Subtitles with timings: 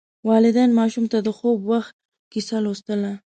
[0.29, 1.95] والدین ماشوم ته د خوب وخت
[2.31, 3.01] کیسه لوستل.